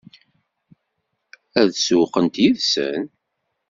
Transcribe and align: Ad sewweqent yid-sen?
Ad 1.59 1.69
sewweqent 1.75 2.35
yid-sen? 2.43 3.01